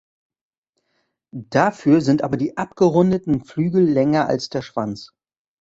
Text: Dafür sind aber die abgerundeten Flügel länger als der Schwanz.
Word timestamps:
Dafür 1.31 2.01
sind 2.01 2.23
aber 2.23 2.35
die 2.35 2.57
abgerundeten 2.57 3.45
Flügel 3.45 3.83
länger 3.87 4.25
als 4.27 4.49
der 4.49 4.63
Schwanz. 4.63 5.11